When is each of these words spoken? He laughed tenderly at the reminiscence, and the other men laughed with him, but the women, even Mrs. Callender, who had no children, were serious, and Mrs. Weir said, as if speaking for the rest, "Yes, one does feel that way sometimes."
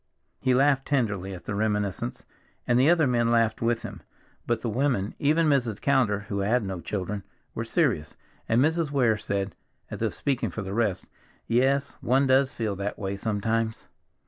He 0.39 0.55
laughed 0.55 0.87
tenderly 0.87 1.31
at 1.35 1.45
the 1.45 1.53
reminiscence, 1.53 2.25
and 2.65 2.79
the 2.79 2.89
other 2.89 3.05
men 3.05 3.29
laughed 3.29 3.61
with 3.61 3.83
him, 3.83 4.01
but 4.47 4.63
the 4.63 4.67
women, 4.69 5.13
even 5.19 5.45
Mrs. 5.47 5.79
Callender, 5.79 6.21
who 6.21 6.39
had 6.39 6.63
no 6.63 6.79
children, 6.81 7.21
were 7.53 7.63
serious, 7.63 8.15
and 8.49 8.59
Mrs. 8.63 8.89
Weir 8.89 9.15
said, 9.15 9.53
as 9.91 10.01
if 10.01 10.15
speaking 10.15 10.49
for 10.49 10.63
the 10.63 10.73
rest, 10.73 11.07
"Yes, 11.45 11.97
one 12.01 12.25
does 12.25 12.51
feel 12.51 12.75
that 12.77 12.97
way 12.97 13.15
sometimes." 13.15 13.89